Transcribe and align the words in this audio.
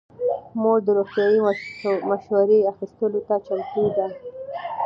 مور 0.61 0.77
د 0.85 0.89
روغتیايي 0.97 1.39
مشورې 2.09 2.59
اخیستلو 2.71 3.19
ته 3.27 3.35
چمتو 3.45 3.83
ده. 3.95 4.07